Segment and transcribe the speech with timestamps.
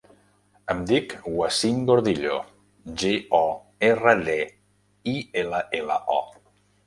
[0.73, 2.39] Em dic Wasim Gordillo:
[3.03, 3.43] ge, o,
[3.89, 4.39] erra, de,
[5.15, 6.19] i, ela, ela, o.